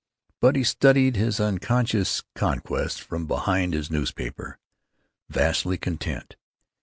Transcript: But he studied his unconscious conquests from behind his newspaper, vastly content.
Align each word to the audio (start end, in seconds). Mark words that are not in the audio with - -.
But 0.39 0.55
he 0.55 0.63
studied 0.63 1.15
his 1.15 1.39
unconscious 1.39 2.23
conquests 2.33 2.97
from 2.99 3.27
behind 3.27 3.75
his 3.75 3.91
newspaper, 3.91 4.57
vastly 5.29 5.77
content. 5.77 6.37